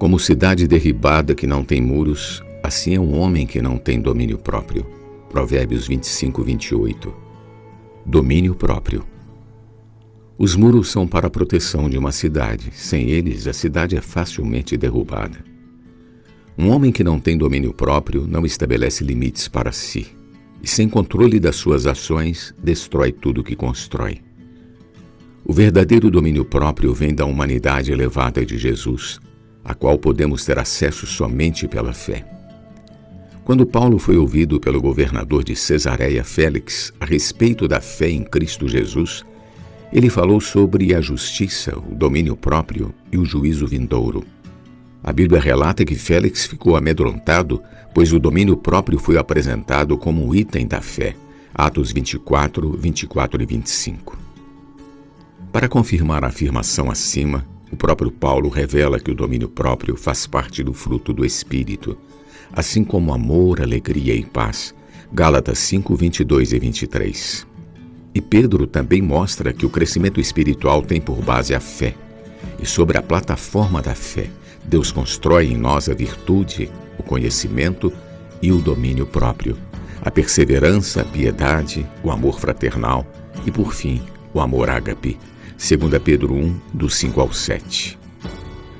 Como 0.00 0.18
cidade 0.18 0.66
derribada 0.66 1.34
que 1.34 1.46
não 1.46 1.62
tem 1.62 1.78
muros, 1.78 2.42
assim 2.62 2.94
é 2.94 2.98
um 2.98 3.20
homem 3.20 3.46
que 3.46 3.60
não 3.60 3.76
tem 3.76 4.00
domínio 4.00 4.38
próprio. 4.38 4.86
Provérbios 5.28 5.86
25, 5.86 6.42
28. 6.42 7.14
Domínio 8.06 8.54
próprio. 8.54 9.04
Os 10.38 10.56
muros 10.56 10.88
são 10.90 11.06
para 11.06 11.26
a 11.26 11.30
proteção 11.30 11.86
de 11.90 11.98
uma 11.98 12.12
cidade. 12.12 12.70
Sem 12.72 13.10
eles, 13.10 13.46
a 13.46 13.52
cidade 13.52 13.94
é 13.94 14.00
facilmente 14.00 14.74
derrubada. 14.74 15.44
Um 16.56 16.70
homem 16.70 16.90
que 16.90 17.04
não 17.04 17.20
tem 17.20 17.36
domínio 17.36 17.74
próprio 17.74 18.26
não 18.26 18.46
estabelece 18.46 19.04
limites 19.04 19.48
para 19.48 19.70
si. 19.70 20.06
E 20.62 20.66
sem 20.66 20.88
controle 20.88 21.38
das 21.38 21.56
suas 21.56 21.86
ações, 21.86 22.54
destrói 22.58 23.12
tudo 23.12 23.44
que 23.44 23.54
constrói. 23.54 24.22
O 25.44 25.52
verdadeiro 25.52 26.10
domínio 26.10 26.46
próprio 26.46 26.94
vem 26.94 27.14
da 27.14 27.26
humanidade 27.26 27.92
elevada 27.92 28.46
de 28.46 28.56
Jesus, 28.56 29.20
a 29.64 29.74
qual 29.74 29.98
podemos 29.98 30.44
ter 30.44 30.58
acesso 30.58 31.06
somente 31.06 31.68
pela 31.68 31.92
fé. 31.92 32.24
Quando 33.44 33.66
Paulo 33.66 33.98
foi 33.98 34.16
ouvido 34.16 34.60
pelo 34.60 34.80
governador 34.80 35.42
de 35.42 35.56
Cesareia 35.56 36.22
Félix 36.22 36.92
a 37.00 37.04
respeito 37.04 37.66
da 37.66 37.80
fé 37.80 38.08
em 38.08 38.22
Cristo 38.22 38.68
Jesus, 38.68 39.24
ele 39.92 40.08
falou 40.08 40.40
sobre 40.40 40.94
a 40.94 41.00
justiça, 41.00 41.76
o 41.76 41.94
domínio 41.94 42.36
próprio 42.36 42.94
e 43.10 43.18
o 43.18 43.24
juízo 43.24 43.66
vindouro. 43.66 44.24
A 45.02 45.12
Bíblia 45.12 45.40
relata 45.40 45.84
que 45.84 45.94
Félix 45.94 46.46
ficou 46.46 46.76
amedrontado, 46.76 47.60
pois 47.92 48.12
o 48.12 48.20
domínio 48.20 48.56
próprio 48.56 48.98
foi 48.98 49.16
apresentado 49.16 49.98
como 49.98 50.24
um 50.24 50.34
item 50.34 50.66
da 50.66 50.80
fé. 50.80 51.16
Atos 51.52 51.90
24, 51.90 52.76
24 52.76 53.42
e 53.42 53.46
25. 53.46 54.16
Para 55.50 55.68
confirmar 55.68 56.22
a 56.22 56.28
afirmação 56.28 56.88
acima, 56.88 57.44
o 57.70 57.76
próprio 57.76 58.10
Paulo 58.10 58.48
revela 58.48 58.98
que 58.98 59.10
o 59.10 59.14
domínio 59.14 59.48
próprio 59.48 59.96
faz 59.96 60.26
parte 60.26 60.62
do 60.62 60.72
fruto 60.72 61.12
do 61.12 61.24
Espírito, 61.24 61.96
assim 62.52 62.82
como 62.82 63.14
amor, 63.14 63.60
alegria 63.60 64.14
e 64.14 64.24
paz. 64.24 64.74
Gálatas 65.12 65.58
5, 65.58 65.94
22 65.94 66.52
e 66.52 66.58
23. 66.58 67.46
E 68.14 68.20
Pedro 68.20 68.66
também 68.66 69.00
mostra 69.00 69.52
que 69.52 69.64
o 69.64 69.70
crescimento 69.70 70.20
espiritual 70.20 70.82
tem 70.82 71.00
por 71.00 71.22
base 71.22 71.54
a 71.54 71.60
fé. 71.60 71.94
E 72.60 72.66
sobre 72.66 72.98
a 72.98 73.02
plataforma 73.02 73.80
da 73.80 73.94
fé, 73.94 74.28
Deus 74.64 74.90
constrói 74.90 75.46
em 75.46 75.56
nós 75.56 75.88
a 75.88 75.94
virtude, 75.94 76.70
o 76.98 77.02
conhecimento 77.02 77.92
e 78.42 78.52
o 78.52 78.58
domínio 78.58 79.06
próprio, 79.06 79.56
a 80.02 80.10
perseverança, 80.10 81.02
a 81.02 81.04
piedade, 81.04 81.86
o 82.02 82.10
amor 82.10 82.40
fraternal 82.40 83.06
e, 83.46 83.50
por 83.50 83.72
fim, 83.72 84.02
o 84.32 84.40
amor 84.40 84.70
ágape. 84.70 85.18
2 85.60 85.98
Pedro 86.02 86.34
1, 86.34 86.58
do 86.72 86.88
5 86.88 87.20
ao 87.20 87.30
7. 87.34 87.98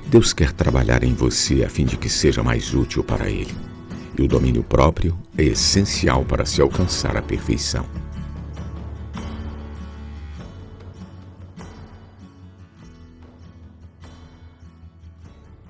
Deus 0.06 0.33
quer 0.33 0.50
trabalhar 0.50 1.05
em 1.05 1.12
você 1.12 1.62
a 1.62 1.69
fim 1.69 1.84
de 1.84 1.98
que 1.98 2.09
seja 2.09 2.42
mais 2.42 2.72
útil 2.72 3.05
para 3.05 3.28
Ele. 3.28 3.55
E 4.19 4.22
o 4.22 4.27
domínio 4.27 4.62
próprio 4.62 5.14
é 5.37 5.42
essencial 5.42 6.25
para 6.25 6.47
se 6.47 6.62
alcançar 6.62 7.19
a 7.19 7.22
perfeição. 7.22 7.84